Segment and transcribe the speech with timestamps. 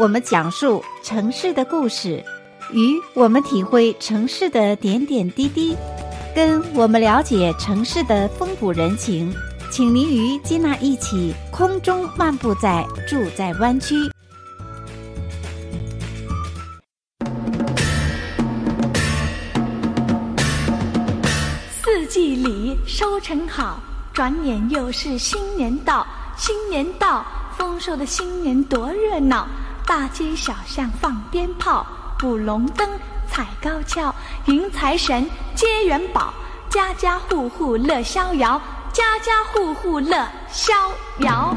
[0.00, 2.24] 我们讲述城市的故事，
[2.72, 5.76] 与我们体会城市的点点滴滴，
[6.34, 9.30] 跟我们了解城市的风土人情。
[9.70, 13.94] 请您与金娜一起空中漫步在住在湾区。
[21.82, 23.78] 四季里收成好，
[24.14, 26.06] 转眼又是新年到。
[26.38, 27.22] 新年到，
[27.58, 29.46] 丰收的新年多热闹！
[29.90, 31.84] 大街小巷放鞭炮，
[32.22, 32.88] 舞龙灯，
[33.28, 34.14] 踩高跷，
[34.46, 36.32] 迎财神，接元宝，
[36.68, 38.62] 家家户户乐逍遥，
[38.92, 40.72] 家家户户乐逍
[41.18, 41.52] 遥。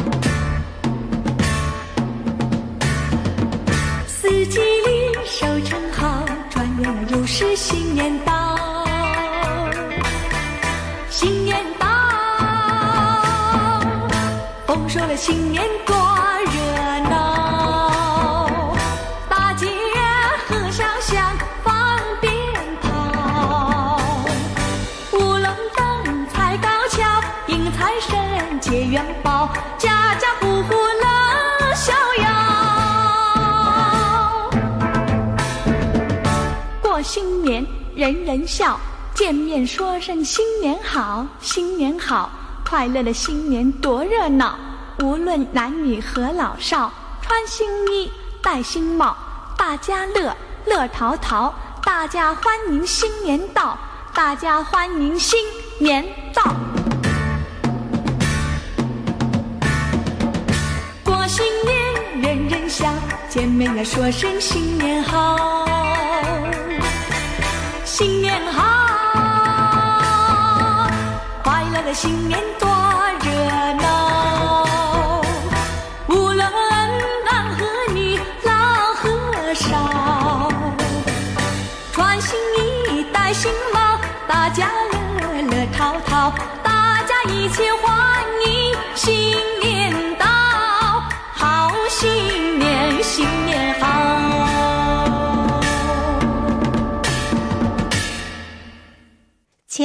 [4.07, 8.57] 四季里收成好，转眼又是新年到，
[11.07, 11.87] 新年到，
[14.65, 15.95] 丰收的新年多
[37.13, 38.79] 新年人人笑，
[39.13, 42.27] 见面说声新年好，新年好，
[42.67, 44.57] 快乐的新年多热闹。
[44.97, 46.91] 无论男女和老少，
[47.21, 49.15] 穿新衣，戴新帽，
[49.55, 51.53] 大家乐乐淘淘，
[51.83, 53.77] 大家欢迎新年到，
[54.15, 55.39] 大家欢迎新
[55.77, 56.03] 年
[56.33, 56.41] 到。
[61.03, 62.91] 过新年，人人笑
[63.29, 65.37] 见面要说声新年好，
[67.95, 68.59] 新年好，
[71.43, 72.67] 快乐的新年多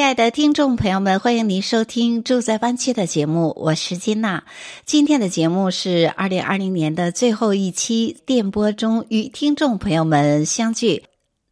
[0.08, 4.42] 亲爱的听众朋友们，欢迎您收听《住在湾区》的节目，我是金娜。
[4.86, 11.04] 今天的节目是二零二零年的最后一期电波中与听众朋友们相聚。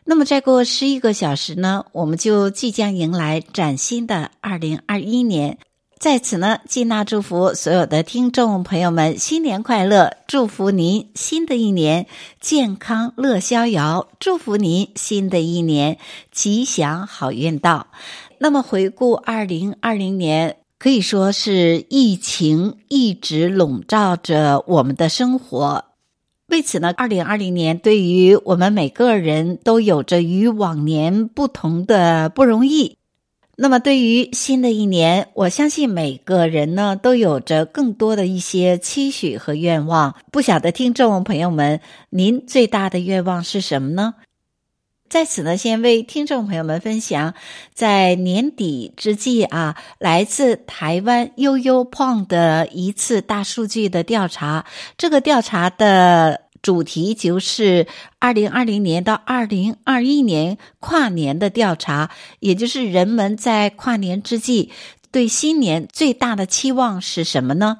[0.07, 5.59] 那么再过十一个小时呢，我们就即将迎来崭新的二零二一年。
[5.99, 12.07] 在此呢，金娜祝福所有的听众朋友们新年快乐，祝福您新的一年
[12.41, 15.99] 健康乐逍遥，祝福您新的一年
[16.31, 17.89] 吉祥好运到。
[18.39, 25.85] 那么回顾二零二零年，可以说是疫情一直笼罩着我们的生活。
[26.49, 32.99] 为此呢，二零二零年对于我们每个人都有着与往年不同的不容易。
[33.59, 40.15] 那么，对于新的一年，我相信每个人呢都有着更多的一些期许和愿望。
[40.31, 41.81] 不晓得听众朋友们，
[42.11, 44.15] 您最大的愿望是什么呢？
[45.09, 47.35] 在此呢，先为听众朋友们分享，
[47.75, 54.65] 在年底之际啊，来自台湾 YOYOPONG 的一次大数据的调查，
[54.97, 56.43] 这个调查的。
[56.63, 57.87] 主题就是
[58.19, 64.73] 二零二零年到二零二一年跨年的调查，也就是人们在跨年之际
[65.13, 67.79] 对新年最大的期望是什么呢？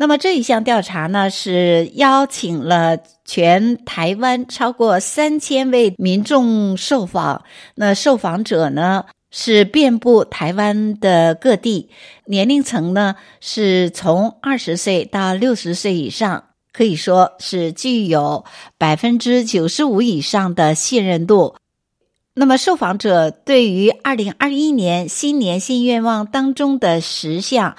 [0.00, 2.96] 那么这一项调查呢，是邀请了
[3.26, 7.44] 全台湾超过三千位民众受访，
[7.74, 11.90] 那受访者呢是遍布台湾的各地，
[12.24, 16.44] 年龄层呢是从二十岁到六十岁以上。
[16.72, 18.46] 可以说是具有
[18.78, 21.56] 百分之九十五以上的信任度。
[22.32, 27.76] 那么，受访者对于二零二一年新年新愿望当中的十项：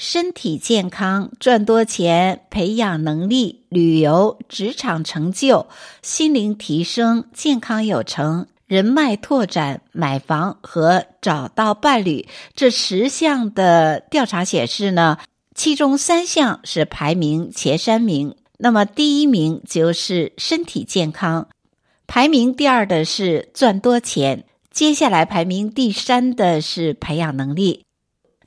[0.00, 5.66] 身体健康、赚多钱、培养能力、旅游、职场成就、
[6.00, 15.18] 心灵提升、健康有成、人脉拓展、买房和找到伴侣这十项的调查显示呢，
[15.54, 21.46] 其中三项是排名前三名，那么第一名就是身体健康，
[22.06, 27.84] 排名第二的是赚多钱，接下来排名第三的是培养能力。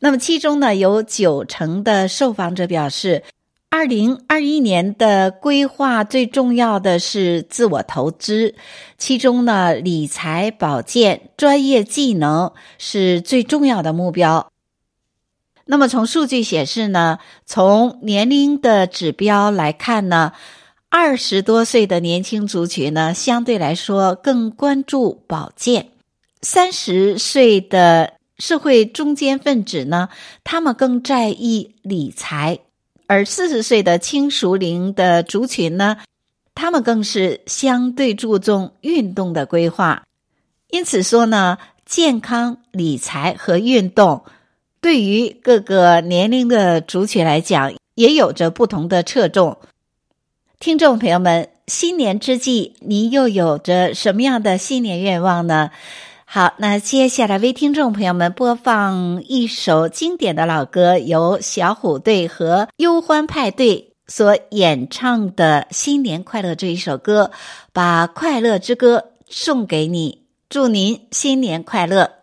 [0.04, 3.24] 那么其中呢，有九成的受访者表示，
[3.70, 8.54] 二零二一年的规划最重要的是自我投资，
[8.98, 14.52] 其中呢，理财、保健、专业技能是最重要的目标。
[15.64, 20.34] 那么从数据显示呢，从年龄的指标来看呢，
[20.90, 25.84] 二十多岁的年轻族群呢，相对来说更关注保健；
[26.42, 30.10] 三十岁的社会中坚分子呢，
[30.44, 32.58] 他们更在意理财；
[33.08, 35.96] 而四十岁的轻熟龄的族群呢，
[36.54, 40.04] 他们更是相对注重运动的规划。
[40.72, 44.26] 因此说呢，健康、理财和运动
[44.82, 49.58] 对于各个年龄的族群来讲，也有着不同的侧重。
[50.60, 55.72] 听众朋友们，新年之际，您又有着什么样的新年愿望呢？
[56.36, 67.30] 好，那接下来为听众朋友们播放一首经典的老歌，由小虎队和忧欢派对所演唱的《新年快乐》这一首歌，
[67.72, 72.23] 把快乐之歌送给你，祝您新年快乐。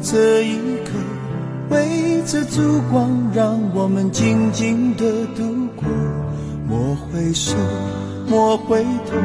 [0.00, 0.92] 这一刻，
[1.70, 5.42] 围着烛光，让我们静静地度
[5.74, 5.84] 过。
[6.68, 7.56] 莫回首，
[8.28, 9.16] 莫回头。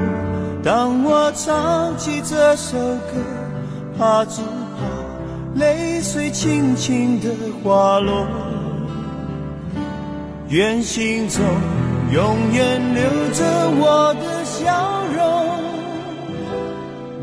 [0.64, 3.14] 当我唱起这首歌，
[3.96, 7.30] 怕只怕泪水轻轻地
[7.64, 8.26] 滑落。
[10.50, 11.44] 愿心中
[12.12, 13.44] 永远留着
[13.80, 15.24] 我的笑容，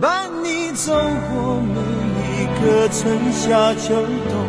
[0.01, 2.20] 伴你走过每。
[2.63, 3.95] 可春夏秋
[4.29, 4.47] 冬，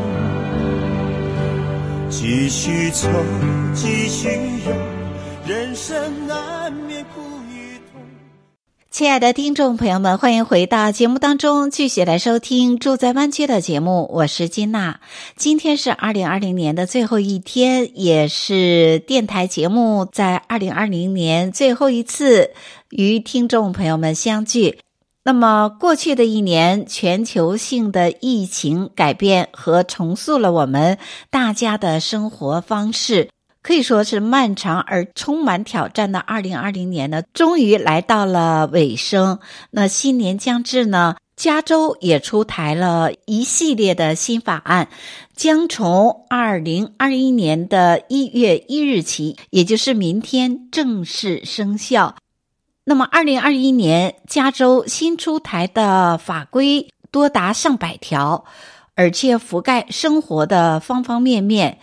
[2.09, 3.07] 继续愁，
[3.73, 4.73] 继续忧，
[5.47, 8.01] 人生难免苦与痛。
[8.89, 14.09] 亲爱的听众朋友们，欢迎回到节目当中，继续来收听《住在湾区》的节目。
[14.11, 14.99] 我是金娜，
[15.37, 22.51] 今天是二零二零年的最后一天，也是电台节目在二零二零年最后一次
[22.89, 24.79] 与听众朋友们相聚。
[25.23, 30.97] 那么，过去的一年，全球性的疫情改变和重塑了我们
[31.29, 33.29] 大家的生活方式，
[33.61, 39.37] 可以说是漫长而充满挑战的2020年呢，终于来到了尾声。
[39.69, 44.89] 那新年将至呢，加州也出台了一系列的新法案，
[45.35, 52.15] 将从2021年的1月1日起，也就是明天正式生效。
[52.91, 58.43] 那么，二零二一年加州新出台的法规多达上百条，
[58.95, 61.79] 而且覆盖生活的方方面面。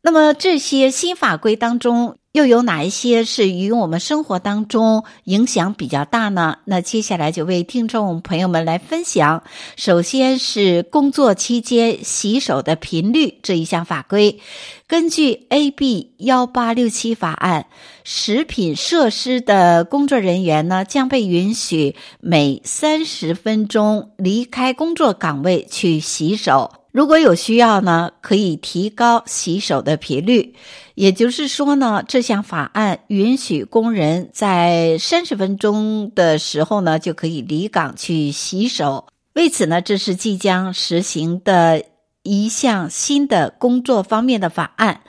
[0.00, 6.58] 那么，这些新法规当中，又有哪一些是与我们生活当中影响比较大呢？
[6.64, 9.44] 那接下来就为听众朋友们来分享。
[9.76, 14.40] 首先是工作期间洗手的频率这一项法规，
[14.88, 17.66] 根据 AB 幺八六七法案，
[18.02, 26.83] 食品设施的工作人员呢，将被允许每三十分钟离开工作岗位去洗手。
[26.94, 30.54] 如果有需要呢，可以提高洗手的频率。
[30.94, 39.06] 也就是说呢，这项法案允许工人在三十分钟的时候呢，就可以离岗去洗手。
[39.32, 41.82] 为此呢，这是即将实行的
[42.22, 45.00] 一项新的工作方面的法案。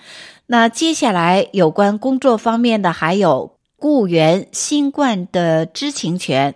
[0.48, 6.56] 那接下来有关工作方面的，还有雇员新冠的知情权。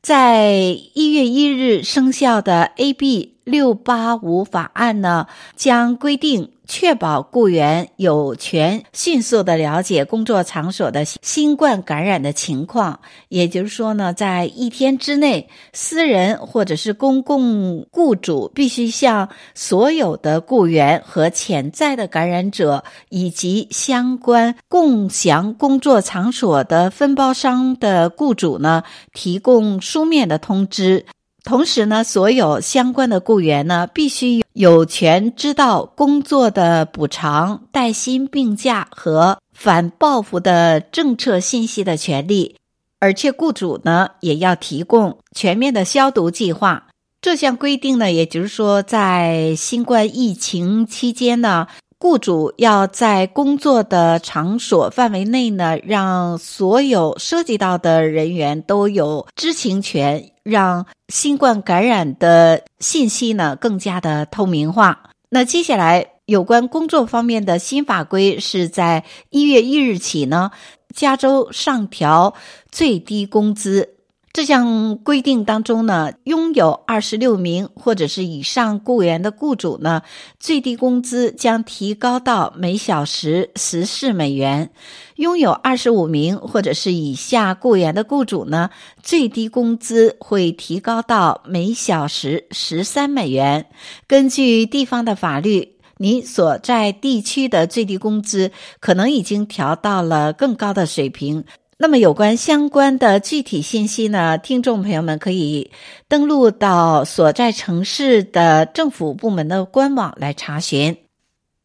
[0.00, 0.54] 在
[0.94, 5.26] 一月一日生效的 AB 六八五法案呢，
[5.56, 6.52] 将规定。
[6.70, 13.00] 确保雇员有权迅速的了解工作场所的新冠感染的情况，
[13.30, 28.82] 也就是说呢，在一天之内，私人或者是公共雇主必须向所有的雇员和潜在的感染者以及相关共享工作场所的分包商的雇主呢，
[29.14, 31.06] 提供书面的通知。
[31.48, 42.56] 同时呢，所有相关的雇员呢，必须有权知道工作的补偿、带薪病假和反报复的政策信息的权利，
[43.00, 46.88] 而且雇主呢，也要提供全面的消毒计划。
[47.22, 51.66] 这项规定呢，也就是说，在新冠疫情期间呢，
[52.00, 60.30] 雇主要在工作的场所范围内呢，让所有涉及到的人员都有知情权。
[60.44, 65.10] 让新冠感染的信息呢更加的透明化。
[65.28, 70.50] 那接下来有关工作方面的新法规是在一月一日起呢，
[70.94, 72.32] 加州上调
[72.72, 73.97] 最低工资。
[74.38, 80.02] 这项规定当中呢，拥有二十六名或者是以上雇员的雇主呢，
[80.38, 84.68] 最低工资将提高到每小时十四美元；
[85.16, 88.70] 拥有二十五名或者是以下雇员的雇主呢，
[89.02, 93.66] 最低工资会提高到每小时十三美元。
[94.06, 101.44] 根据地方的法律，你所在地区的最低工资可能已经调到了更高的水平。
[101.80, 105.70] 那么，有关相关的具体信息呢，听众朋友们可以
[106.08, 111.07] 登录到所在城市的政府部门的官网来查询。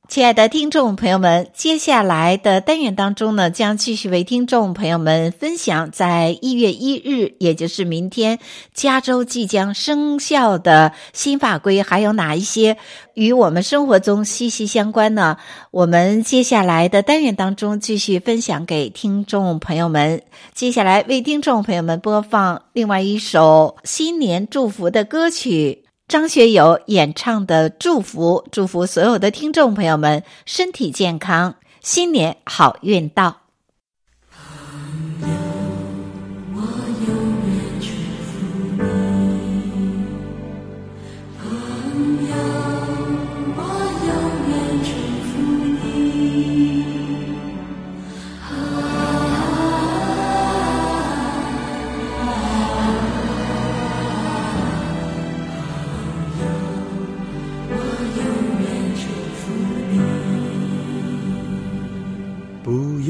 [0.10, 8.38] 亲爱的听众朋友们，接下来的单元当中呢，将继续为听众朋友们分享，在一月一日，也就是明天，
[8.74, 12.78] 加州即将生效的新法规，还有哪一些
[13.16, 15.38] 与我们生活中息息相关呢？
[15.72, 20.22] 我们接下来的单元当中继续分享给听众朋友们。
[20.54, 25.83] 接下来为听众朋友们播放另外一首新年祝福的歌曲。
[26.14, 33.43] 张学友演唱的《祝福》，祝福所有的听众朋友们身体健康，新年好运到。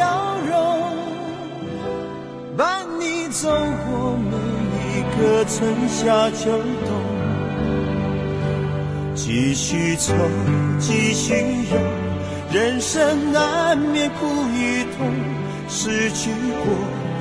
[0.00, 0.06] 笑
[0.48, 0.56] 容。
[2.56, 4.32] 伴你走过每
[4.96, 6.50] 一个春夏秋
[6.86, 6.90] 冬，
[9.14, 10.14] 继续走，
[10.78, 11.34] 继续
[11.70, 11.76] 游，
[12.50, 15.12] 人生难免苦与痛，
[15.68, 16.30] 失去
[16.64, 16.72] 过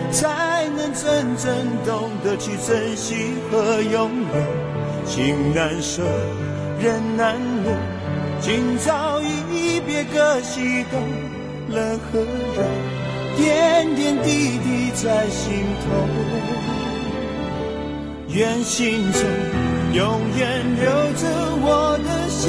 [0.09, 1.53] 才能真正
[1.85, 6.01] 懂得去珍惜和拥有，情难舍，
[6.81, 7.73] 人难留，
[8.39, 9.19] 今朝
[9.51, 11.01] 一别各西东，
[11.69, 12.63] 冷和热。
[13.37, 15.87] 点点滴滴在心头，
[18.27, 19.21] 愿心中
[19.93, 20.83] 永远留
[21.13, 21.23] 着
[21.61, 22.43] 我的笑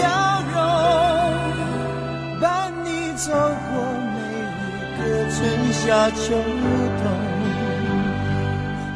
[0.52, 0.58] 容，
[2.40, 2.44] 伴
[2.84, 3.72] 你走过
[4.16, 4.18] 每
[4.74, 5.00] 一个
[5.30, 5.38] 春
[5.72, 6.18] 夏秋
[7.02, 7.04] 冬。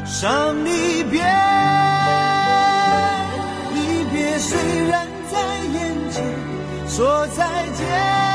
[0.05, 0.13] 伤
[0.65, 0.67] 离
[1.03, 1.23] 别，
[3.73, 3.77] 离
[4.11, 4.51] 别虽
[4.89, 5.33] 然在
[5.73, 5.75] 眼
[6.11, 6.15] 前，
[6.89, 7.39] 说再
[7.77, 8.34] 见。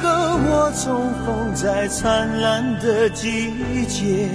[0.00, 4.28] 和我重逢在灿烂的季节。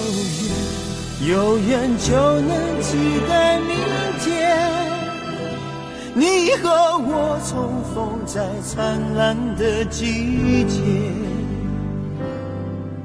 [0.00, 0.06] 有
[0.46, 2.96] 缘有缘就能期
[3.28, 3.76] 待明
[4.20, 4.56] 天，
[6.14, 10.80] 你和我重逢在灿烂的季节。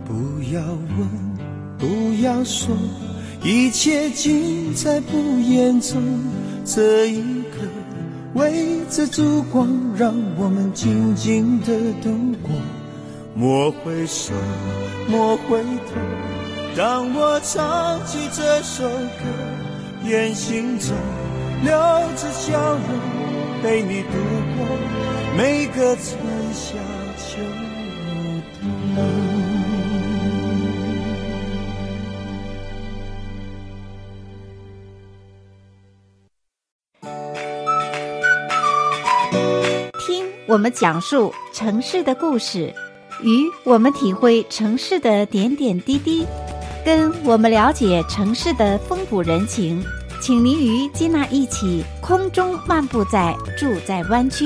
[0.05, 0.61] 不要
[0.97, 1.07] 问，
[1.77, 1.85] 不
[2.23, 2.73] 要说，
[3.43, 6.01] 一切尽在不言中。
[6.63, 7.67] 这一刻，
[8.33, 11.67] 围着烛光，让我们静静的
[12.01, 12.09] 度
[12.41, 12.51] 过。
[13.35, 14.33] 莫回首，
[15.09, 16.44] 莫回头。
[16.77, 19.23] 当我唱起这首歌，
[20.03, 20.93] 愿心中
[21.63, 21.71] 留
[22.17, 22.81] 着笑容，
[23.63, 24.09] 陪你度
[24.57, 24.67] 过
[25.37, 26.19] 每个春
[26.53, 26.73] 夏
[27.17, 27.37] 秋
[28.59, 28.69] 冬。
[40.05, 42.75] 听我们讲述城市的故事，
[43.23, 46.27] 与我们体会城市的点点滴滴。
[46.85, 49.83] 跟我们了解城市的风土人情，
[50.21, 54.45] 请您与金娜一起空中漫步在住在湾区。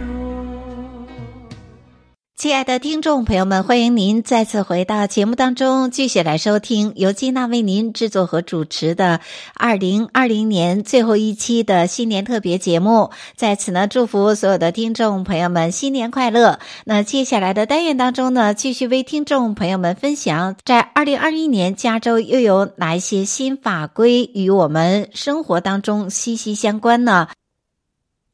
[2.41, 9.19] 亲爱的听众朋友们，欢迎您再次回到节目当中，继续来收听由金娜为您制作和主持的
[9.53, 13.11] 二零二零年最后一期的新年特别节目。
[13.35, 16.57] 在此呢，祝福所有的听众朋友们新年快乐。
[16.83, 27.27] 那接下来的单元当中呢，继续为听众朋友们分享，在二零二一年加州又有哪一些新法规与我们生活当中息息相关呢？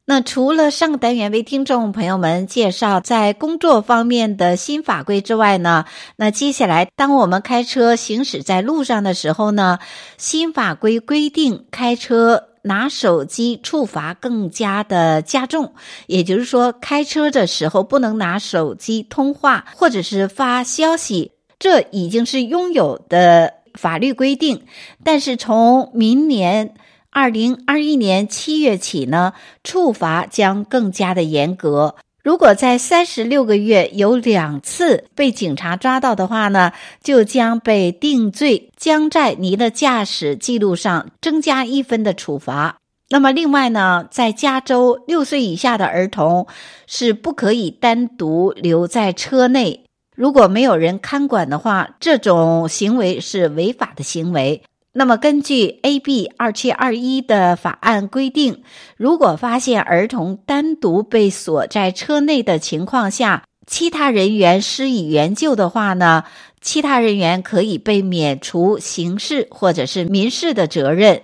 [0.09, 5.83] 那除了上个单元为听众朋友们介绍在工作方面的新法规之外呢，
[6.15, 9.79] 那接下来当我们开车行驶在路上的时候呢，
[10.17, 15.73] 新法规规定开车拿手机处罚更加的加重，
[16.05, 24.63] 也就是说，开车的时候不能拿手机通话或者是发消息，这已经是拥有的法律规定，
[25.03, 26.75] 但是从明年。
[27.19, 31.95] 二零二一年七月起呢，处罚将更加的严格。
[32.23, 42.77] 如果在三十六个月有两次被警察抓到的话呢，就将被定罪，将在您的驾驶记录上增加一分的处罚。
[43.09, 46.45] 那么，另外呢，在加州六岁以下的儿童
[46.85, 54.61] 是不可以单独留在车内，如果没有人看管的话，这种行为是违法的行为。
[54.97, 58.63] 那么，根据 AB 二七二一的法案规定，
[58.95, 66.23] 如果发现儿童单独被锁在车内的情况下，其他人员施以援救的话呢，
[66.61, 71.21] 其他人员可以被免除刑事或者是民事的责任。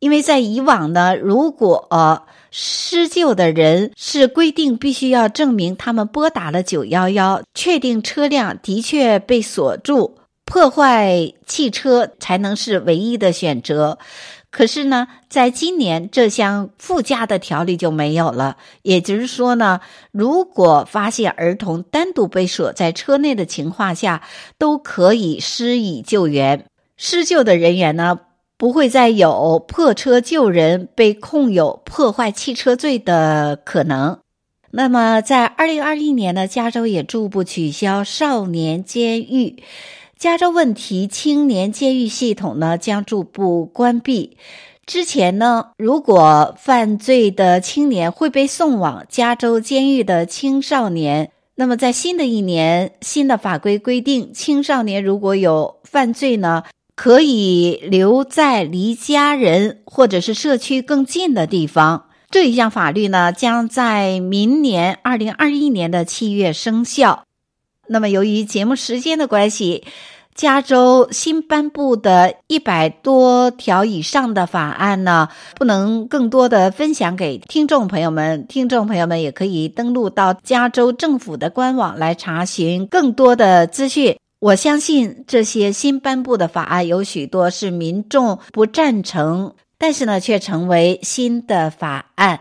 [0.00, 1.86] 因为在以往呢，如果
[2.50, 10.16] 施救的人是规定必须要证明他们拨打了九幺幺，确定车辆的确被锁住。
[10.52, 13.96] 破坏汽车才能是唯一的选择，
[14.50, 18.58] 可是呢，在今年这项附加的条例就没有了。
[18.82, 24.20] 也就是说呢，如果发现儿童单独被锁在车内的情况下，
[24.58, 26.66] 都可以施以救援。
[26.98, 28.20] 施救的人员呢，
[28.58, 34.18] 不会再有破车救人被控有破坏汽车罪的可能。
[34.72, 39.62] 那么，在二零二一年呢，加州也逐步取消少年监狱。
[40.22, 44.36] 加州问题青年监狱系统呢，将逐步关闭。
[44.86, 56.62] 之前呢，如果犯罪的青年会被送往加州监狱的青少年，那么在新的一年，新的法规规定，青少年如果有犯罪呢，
[56.94, 62.04] 可以留在离家人或者是社区更近的地方。
[62.30, 67.24] 这一项法律呢，将在明年二零二一年的七月生效。
[67.92, 69.84] 那么，由于节目时间的关系，
[70.34, 78.46] 加州新颁布的一百多条以上的法案呢，不能更多的分享给听众朋友们。
[78.48, 84.16] 听众朋友们也可以登录到加州政府的官网来查询更多的资讯。
[84.40, 92.40] 我相信这些新颁布的法案有许多是民众不赞成，但是呢，却成为新的法案。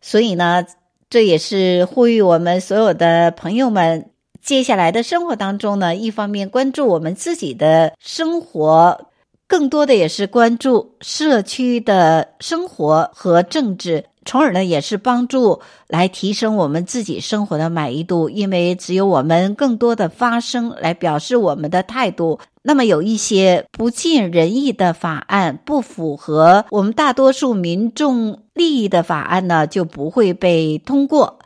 [0.00, 0.64] 所以呢，
[1.10, 4.11] 这也是呼吁我们所有的朋友们。
[4.44, 9.06] 接下来的生活当中呢，一方面关注我们自己的生活，
[9.46, 18.28] 更多的也是关注社区的生活和政治，从而呢也是帮助来提升我们自己生活的满意度。
[18.28, 31.38] 因为只有我们更多的发声来表示我们的态度，那么有一些不尽人意的法案，不符合我们大多数民众利益的法案呢，就不会被通过。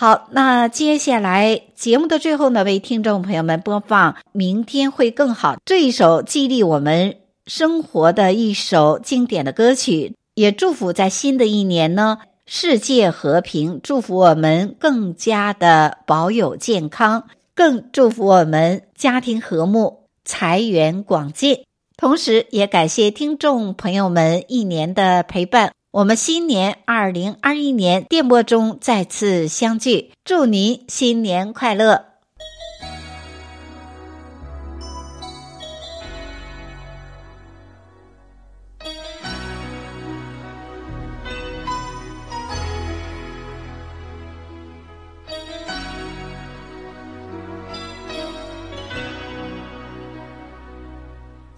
[0.00, 21.64] 好，那接下来节目的最后呢，为听众朋友们播放《明天会更好》这一首激励我们生活的一首经典的歌曲，也祝福在新的一年呢，世界和平，祝福我们更加的保有健康，更祝福我们家庭和睦，财源广进。
[21.98, 25.72] 同时也感谢听众朋友们一年的陪伴。
[25.92, 32.04] 我们新年二零二一年电波中再次相聚，祝您新年快乐！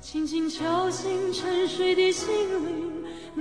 [0.00, 2.26] 轻轻敲醒沉睡的心
[2.66, 2.91] 灵。